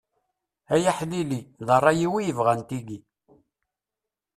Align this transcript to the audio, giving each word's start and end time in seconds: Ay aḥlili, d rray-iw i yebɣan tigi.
Ay 0.73 0.83
aḥlili, 0.91 1.41
d 1.67 1.69
rray-iw 1.79 2.13
i 2.17 2.23
yebɣan 2.25 2.61
tigi. 2.69 2.99